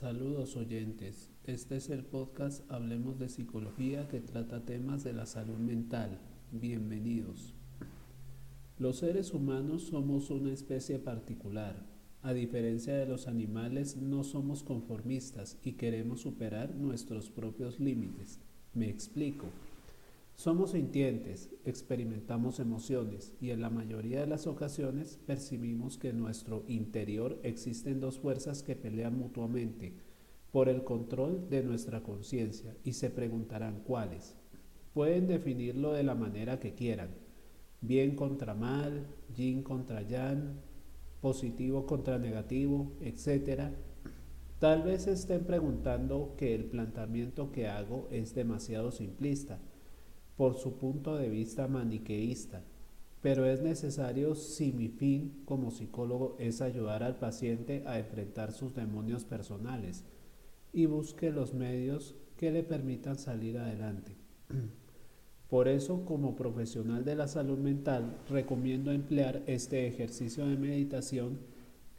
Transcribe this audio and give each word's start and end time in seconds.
Saludos 0.00 0.54
oyentes, 0.54 1.28
este 1.42 1.74
es 1.74 1.90
el 1.90 2.04
podcast 2.04 2.62
Hablemos 2.70 3.18
de 3.18 3.28
Psicología 3.28 4.06
que 4.06 4.20
trata 4.20 4.64
temas 4.64 5.02
de 5.02 5.12
la 5.12 5.26
salud 5.26 5.58
mental. 5.58 6.20
Bienvenidos. 6.52 7.56
Los 8.78 8.98
seres 8.98 9.34
humanos 9.34 9.82
somos 9.82 10.30
una 10.30 10.52
especie 10.52 11.00
particular. 11.00 11.84
A 12.22 12.32
diferencia 12.32 12.94
de 12.94 13.06
los 13.06 13.26
animales, 13.26 13.96
no 13.96 14.22
somos 14.22 14.62
conformistas 14.62 15.58
y 15.64 15.72
queremos 15.72 16.20
superar 16.20 16.76
nuestros 16.76 17.28
propios 17.28 17.80
límites. 17.80 18.38
Me 18.74 18.88
explico. 18.88 19.46
Somos 20.38 20.70
sintientes, 20.70 21.50
experimentamos 21.64 22.60
emociones 22.60 23.32
y 23.40 23.50
en 23.50 23.60
la 23.60 23.70
mayoría 23.70 24.20
de 24.20 24.28
las 24.28 24.46
ocasiones 24.46 25.18
percibimos 25.26 25.98
que 25.98 26.10
en 26.10 26.20
nuestro 26.20 26.62
interior 26.68 27.40
existen 27.42 27.98
dos 27.98 28.20
fuerzas 28.20 28.62
que 28.62 28.76
pelean 28.76 29.18
mutuamente 29.18 29.96
por 30.52 30.68
el 30.68 30.84
control 30.84 31.50
de 31.50 31.64
nuestra 31.64 32.04
conciencia 32.04 32.76
y 32.84 32.92
se 32.92 33.10
preguntarán 33.10 33.82
cuáles. 33.82 34.36
Pueden 34.94 35.26
definirlo 35.26 35.92
de 35.92 36.04
la 36.04 36.14
manera 36.14 36.60
que 36.60 36.72
quieran, 36.72 37.10
bien 37.80 38.14
contra 38.14 38.54
mal, 38.54 39.08
yin 39.34 39.64
contra 39.64 40.02
yang, 40.02 40.60
positivo 41.20 41.84
contra 41.84 42.16
negativo, 42.16 42.92
etc. 43.00 43.72
Tal 44.60 44.84
vez 44.84 45.08
estén 45.08 45.44
preguntando 45.44 46.36
que 46.38 46.54
el 46.54 46.66
planteamiento 46.66 47.50
que 47.50 47.66
hago 47.66 48.06
es 48.12 48.36
demasiado 48.36 48.92
simplista 48.92 49.58
por 50.38 50.54
su 50.54 50.74
punto 50.74 51.16
de 51.16 51.28
vista 51.28 51.66
maniqueísta, 51.66 52.62
pero 53.20 53.44
es 53.44 53.60
necesario 53.60 54.36
si 54.36 54.72
mi 54.72 54.88
fin 54.88 55.42
como 55.44 55.72
psicólogo 55.72 56.36
es 56.38 56.62
ayudar 56.62 57.02
al 57.02 57.18
paciente 57.18 57.82
a 57.86 57.98
enfrentar 57.98 58.52
sus 58.52 58.72
demonios 58.72 59.24
personales 59.24 60.04
y 60.72 60.86
busque 60.86 61.32
los 61.32 61.54
medios 61.54 62.14
que 62.36 62.52
le 62.52 62.62
permitan 62.62 63.18
salir 63.18 63.58
adelante. 63.58 64.14
Por 65.50 65.66
eso, 65.66 66.04
como 66.04 66.36
profesional 66.36 67.04
de 67.04 67.16
la 67.16 67.26
salud 67.26 67.58
mental, 67.58 68.18
recomiendo 68.30 68.92
emplear 68.92 69.42
este 69.46 69.88
ejercicio 69.88 70.46
de 70.46 70.56
meditación 70.56 71.40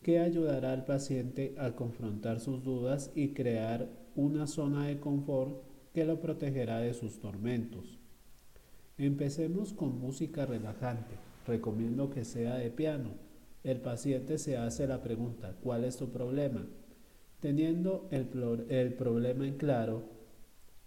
que 0.00 0.20
ayudará 0.20 0.74
al 0.74 0.84
paciente 0.84 1.56
a 1.58 1.72
confrontar 1.72 2.38
sus 2.38 2.62
dudas 2.62 3.10
y 3.16 3.30
crear 3.30 3.88
una 4.14 4.46
zona 4.46 4.86
de 4.86 5.00
confort 5.00 5.60
que 5.92 6.04
lo 6.04 6.20
protegerá 6.20 6.78
de 6.78 6.94
sus 6.94 7.18
tormentos. 7.18 7.98
Empecemos 8.98 9.74
con 9.74 10.00
música 10.00 10.44
relajante. 10.44 11.14
Recomiendo 11.46 12.10
que 12.10 12.24
sea 12.24 12.56
de 12.56 12.72
piano. 12.72 13.10
El 13.62 13.80
paciente 13.80 14.38
se 14.38 14.56
hace 14.56 14.88
la 14.88 15.02
pregunta, 15.02 15.54
¿cuál 15.62 15.84
es 15.84 15.96
tu 15.96 16.10
problema? 16.10 16.66
Teniendo 17.38 18.08
el, 18.10 18.28
el, 18.68 18.94
problema 18.94 19.46
en 19.46 19.56
claro, 19.56 20.02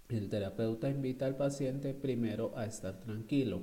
el 0.10 0.28
terapeuta 0.28 0.90
invita 0.90 1.26
al 1.26 1.38
paciente 1.38 1.94
primero 1.94 2.52
a 2.58 2.66
estar 2.66 3.00
tranquilo 3.00 3.62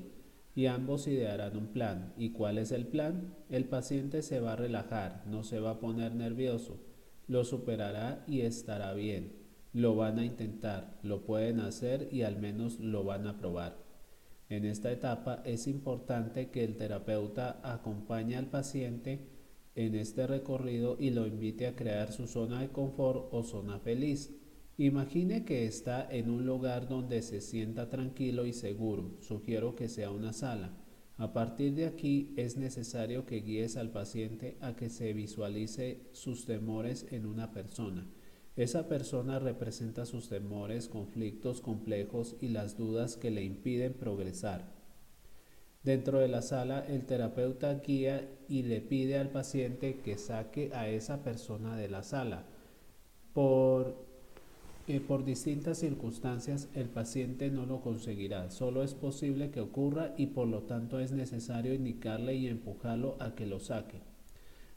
y 0.54 0.64
ambos 0.64 1.08
idearán 1.08 1.54
un 1.54 1.66
plan. 1.66 2.14
¿Y 2.16 2.30
cuál 2.30 2.56
es 2.56 2.72
el 2.72 2.86
plan? 2.86 3.34
El 3.50 3.66
paciente 3.66 4.22
se 4.22 4.40
va 4.40 4.54
a 4.54 4.56
relajar, 4.56 5.24
no 5.26 5.44
se 5.44 5.60
va 5.60 5.72
a 5.72 5.80
poner 5.80 6.14
nervioso, 6.14 6.78
lo 7.26 7.44
superará 7.44 8.24
y 8.26 8.40
estará 8.40 8.94
bien. 8.94 9.36
Lo 9.74 9.94
van 9.94 10.18
a 10.18 10.24
intentar, 10.24 10.98
lo 11.02 11.26
pueden 11.26 11.60
hacer 11.60 12.08
y 12.10 12.22
al 12.22 12.38
menos 12.38 12.80
lo 12.80 13.04
van 13.04 13.26
a 13.26 13.36
probar. 13.36 13.87
En 14.48 14.64
esta 14.64 14.90
etapa 14.90 15.42
es 15.44 15.66
importante 15.66 16.48
que 16.50 16.64
el 16.64 16.76
terapeuta 16.76 17.60
acompañe 17.62 18.36
al 18.36 18.46
paciente 18.46 19.28
en 19.74 19.94
este 19.94 20.26
recorrido 20.26 20.96
y 20.98 21.10
lo 21.10 21.26
invite 21.26 21.66
a 21.66 21.76
crear 21.76 22.12
su 22.12 22.26
zona 22.26 22.62
de 22.62 22.70
confort 22.70 23.28
o 23.30 23.42
zona 23.42 23.78
feliz. 23.78 24.34
Imagine 24.78 25.44
que 25.44 25.66
está 25.66 26.08
en 26.10 26.30
un 26.30 26.46
lugar 26.46 26.88
donde 26.88 27.20
se 27.22 27.40
sienta 27.40 27.90
tranquilo 27.90 28.46
y 28.46 28.52
seguro. 28.52 29.18
Sugiero 29.20 29.76
que 29.76 29.88
sea 29.88 30.10
una 30.10 30.32
sala. 30.32 30.78
A 31.16 31.32
partir 31.32 31.74
de 31.74 31.86
aquí 31.86 32.32
es 32.36 32.56
necesario 32.56 33.26
que 33.26 33.40
guíes 33.40 33.76
al 33.76 33.90
paciente 33.90 34.56
a 34.60 34.76
que 34.76 34.88
se 34.88 35.12
visualice 35.12 36.08
sus 36.12 36.46
temores 36.46 37.06
en 37.10 37.26
una 37.26 37.52
persona 37.52 38.08
esa 38.58 38.88
persona 38.88 39.38
representa 39.38 40.04
sus 40.04 40.28
temores, 40.28 40.88
conflictos 40.88 41.60
complejos 41.60 42.36
y 42.40 42.48
las 42.48 42.76
dudas 42.76 43.16
que 43.16 43.30
le 43.30 43.44
impiden 43.44 43.94
progresar. 43.94 44.78
Dentro 45.84 46.18
de 46.18 46.26
la 46.26 46.42
sala, 46.42 46.84
el 46.84 47.06
terapeuta 47.06 47.72
guía 47.74 48.28
y 48.48 48.64
le 48.64 48.80
pide 48.80 49.16
al 49.16 49.30
paciente 49.30 50.00
que 50.00 50.18
saque 50.18 50.72
a 50.74 50.88
esa 50.88 51.22
persona 51.22 51.76
de 51.76 51.88
la 51.88 52.02
sala. 52.02 52.46
Por, 53.32 53.94
eh, 54.88 54.98
por 54.98 55.24
distintas 55.24 55.78
circunstancias, 55.78 56.68
el 56.74 56.88
paciente 56.88 57.50
no 57.50 57.64
lo 57.64 57.80
conseguirá. 57.80 58.50
Solo 58.50 58.82
es 58.82 58.94
posible 58.94 59.50
que 59.50 59.60
ocurra 59.60 60.14
y 60.16 60.26
por 60.26 60.48
lo 60.48 60.62
tanto 60.62 60.98
es 60.98 61.12
necesario 61.12 61.74
indicarle 61.74 62.34
y 62.34 62.48
empujarlo 62.48 63.16
a 63.20 63.36
que 63.36 63.46
lo 63.46 63.60
saque. 63.60 64.07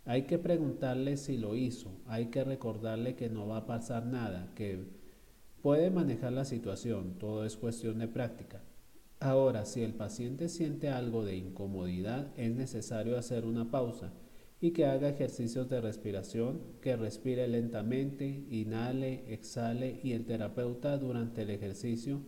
Hay 0.05 0.23
que 0.23 0.39
preguntarle 0.39 1.15
si 1.15 1.37
lo 1.37 1.55
hizo, 1.55 1.91
hay 2.07 2.27
que 2.27 2.43
recordarle 2.43 3.15
que 3.15 3.29
no 3.29 3.47
va 3.47 3.57
a 3.57 3.65
pasar 3.67 4.05
nada, 4.05 4.51
que 4.55 4.83
puede 5.61 5.91
manejar 5.91 6.33
la 6.33 6.43
situación, 6.45 7.19
todo 7.19 7.45
es 7.45 7.55
cuestión 7.55 7.99
de 7.99 8.07
práctica. 8.07 8.63
Ahora, 9.19 9.65
si 9.65 9.83
el 9.83 9.93
paciente 9.93 10.49
siente 10.49 10.89
algo 10.89 11.23
de 11.23 11.35
incomodidad, 11.35 12.33
es 12.35 12.51
necesario 12.55 13.15
hacer 13.15 13.45
una 13.45 13.69
pausa 13.69 14.11
y 14.59 14.71
que 14.71 14.85
haga 14.85 15.09
ejercicios 15.09 15.69
de 15.69 15.81
respiración, 15.81 16.61
que 16.81 16.95
respire 16.95 17.47
lentamente, 17.47 18.45
inhale, 18.49 19.31
exhale 19.31 19.99
y 20.03 20.13
el 20.13 20.25
terapeuta 20.25 20.97
durante 20.97 21.43
el 21.43 21.51
ejercicio 21.51 22.21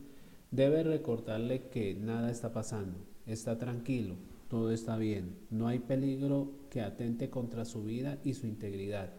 debe 0.52 0.84
recordarle 0.84 1.70
que 1.70 1.96
nada 1.96 2.30
está 2.30 2.54
pasando, 2.54 3.00
está 3.26 3.58
tranquilo, 3.58 4.16
todo 4.54 4.70
está 4.70 4.98
bien, 4.98 5.36
no 5.50 5.68
hay 5.68 5.80
peligro 5.80 6.52
que 6.70 6.82
atente 6.82 7.32
contra 7.32 7.66
su 7.66 7.84
vida 7.84 8.20
y 8.24 8.36
su 8.36 8.46
integridad. 8.46 9.12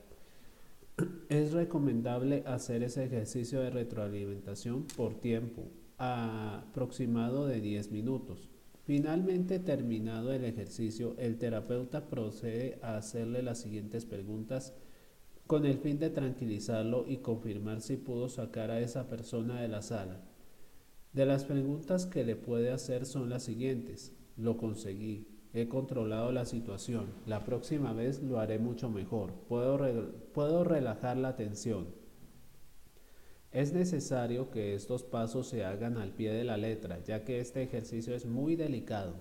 Es 1.29 1.51
recomendable 1.51 2.45
hacer 2.47 2.85
ese 2.85 3.03
ejercicio 3.03 3.61
de 3.61 3.71
retroalimentación 3.71 4.87
por 4.97 5.15
tiempo 5.17 5.65
aproximado 5.99 7.49
de 7.49 7.61
10 7.61 7.91
minutos. 7.91 8.49
Finalmente, 8.85 9.59
terminado 9.59 10.33
el 10.33 10.45
ejercicio, 10.45 11.17
el 11.19 11.37
terapeuta 11.37 12.09
procede 12.09 12.79
a 12.81 12.97
hacerle 12.97 13.43
las 13.43 13.59
siguientes 13.59 14.07
preguntas 14.07 14.73
con 15.49 15.67
el 15.67 15.79
fin 15.79 15.99
de 15.99 16.11
tranquilizarlo 16.11 17.07
y 17.09 17.17
confirmar 17.17 17.81
si 17.81 17.97
pudo 17.97 18.29
sacar 18.29 18.71
a 18.71 18.79
esa 18.79 19.09
persona 19.09 19.61
de 19.61 19.67
la 19.67 19.83
sala. 19.83 20.21
De 21.13 21.27
las 21.27 21.45
preguntas 21.45 22.07
que 22.07 22.23
le 22.23 22.37
puede 22.37 22.71
hacer 22.71 23.05
son 23.05 23.31
las 23.31 23.43
siguientes. 23.43 24.13
Lo 24.37 24.57
conseguí. 24.57 25.29
He 25.53 25.69
controlado 25.69 26.33
la 26.33 26.45
situación. 26.47 27.15
La 27.27 27.45
próxima 27.45 27.93
vez 27.93 28.21
lo 28.21 28.41
haré 28.41 28.59
mucho 28.59 28.91
mejor. 28.91 29.33
Puedo, 29.49 29.79
puedo 30.33 30.65
relajar 30.65 31.17
la 31.17 31.37
tensión. 31.37 31.87
Es 33.53 33.73
necesario 33.73 34.51
que 34.51 34.75
estos 34.75 35.05
pasos 35.05 35.47
se 35.47 35.65
hagan 35.65 35.97
al 35.97 36.11
pie 36.11 36.33
de 36.33 36.43
la 36.43 36.57
letra, 36.57 37.05
ya 37.05 37.25
que 37.25 37.39
este 37.39 37.63
ejercicio 37.63 38.17
es 38.17 38.27
muy 38.27 38.57
delicado, 38.57 39.15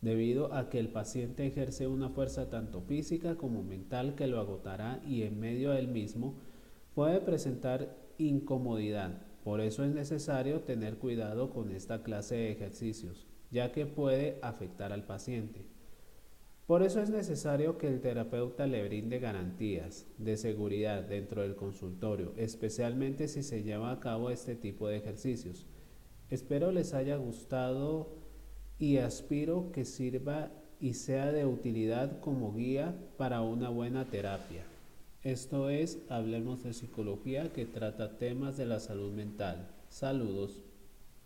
debido 0.00 0.52
a 0.52 0.68
que 0.70 0.80
el 0.80 0.88
paciente 0.88 1.46
ejerce 1.46 1.86
una 1.86 2.08
fuerza 2.08 2.50
tanto 2.50 2.82
física 2.82 3.36
como 3.36 3.62
mental 3.62 4.16
que 4.16 4.26
lo 4.26 4.40
agotará 4.40 5.00
y 5.06 5.22
en 5.22 5.38
medio 5.38 5.70
del 5.70 5.86
mismo 5.86 6.34
puede 6.94 7.20
presentar 7.20 7.96
incomodidad. 8.18 9.22
Por 9.44 9.60
eso 9.60 9.84
es 9.84 9.92
necesario 9.92 10.62
tener 10.62 10.98
cuidado 10.98 11.50
con 11.50 11.70
esta 11.70 12.02
clase 12.02 12.34
de 12.34 12.50
ejercicios 12.50 13.28
ya 13.50 13.72
que 13.72 13.86
puede 13.86 14.38
afectar 14.42 14.92
al 14.92 15.04
paciente. 15.04 15.66
Por 16.66 16.82
eso 16.82 17.00
es 17.00 17.10
necesario 17.10 17.78
que 17.78 17.86
el 17.86 18.00
terapeuta 18.00 18.66
le 18.66 18.84
brinde 18.84 19.20
garantías 19.20 20.04
de 20.18 20.36
seguridad 20.36 21.04
dentro 21.04 21.42
del 21.42 21.54
consultorio, 21.54 22.32
especialmente 22.36 23.28
si 23.28 23.44
se 23.44 23.62
lleva 23.62 23.92
a 23.92 24.00
cabo 24.00 24.30
este 24.30 24.56
tipo 24.56 24.88
de 24.88 24.96
ejercicios. 24.96 25.66
Espero 26.28 26.72
les 26.72 26.92
haya 26.92 27.16
gustado 27.16 28.08
y 28.80 28.96
aspiro 28.96 29.70
que 29.70 29.84
sirva 29.84 30.50
y 30.80 30.94
sea 30.94 31.30
de 31.30 31.46
utilidad 31.46 32.18
como 32.18 32.52
guía 32.52 32.96
para 33.16 33.42
una 33.42 33.68
buena 33.68 34.06
terapia. 34.06 34.64
Esto 35.22 35.70
es 35.70 35.98
Hablemos 36.08 36.64
de 36.64 36.72
Psicología 36.72 37.52
que 37.52 37.64
trata 37.64 38.18
temas 38.18 38.56
de 38.56 38.66
la 38.66 38.80
salud 38.80 39.12
mental. 39.12 39.70
Saludos. 39.88 40.65